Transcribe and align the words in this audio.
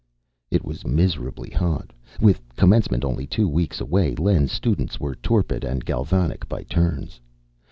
It 0.49 0.65
was 0.65 0.83
miserably 0.83 1.51
hot. 1.51 1.91
With 2.19 2.41
Commencement 2.55 3.05
only 3.05 3.27
two 3.27 3.47
weeks 3.47 3.79
away, 3.79 4.15
Len's 4.15 4.51
students 4.51 4.99
were 4.99 5.13
torpid 5.13 5.63
and 5.63 5.85
galvanic 5.85 6.49
by 6.49 6.63
turns. 6.63 7.21